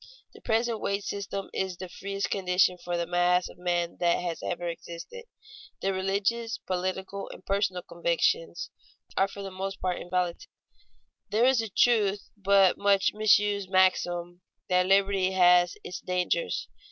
The 0.33 0.41
present 0.41 0.81
wage 0.81 1.03
system 1.03 1.51
is 1.53 1.77
the 1.77 1.87
freest 1.87 2.31
condition 2.31 2.75
for 2.83 2.97
the 2.97 3.05
mass 3.05 3.47
of 3.47 3.59
men 3.59 3.97
that 3.99 4.17
ever 4.41 4.65
has 4.67 4.71
existed. 4.79 5.25
Their 5.83 5.93
religious, 5.93 6.57
political, 6.57 7.29
and 7.29 7.45
personal 7.45 7.83
convictions, 7.83 8.71
are 9.15 9.27
for 9.27 9.43
the 9.43 9.51
most 9.51 9.79
part 9.79 10.01
inviolate. 10.01 10.47
There 11.29 11.45
is 11.45 11.61
a 11.61 11.69
true 11.69 12.17
but 12.35 12.79
much 12.79 13.11
misused 13.13 13.69
maxim 13.69 14.41
that 14.69 14.87
liberty 14.87 15.33
has 15.33 15.75
its 15.83 15.99
dangers. 16.01 16.67